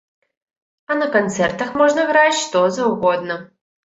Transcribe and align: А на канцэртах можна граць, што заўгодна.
А 0.93 0.97
на 1.01 1.07
канцэртах 1.15 1.69
можна 1.83 2.07
граць, 2.13 2.39
што 2.45 2.63
заўгодна. 2.81 3.39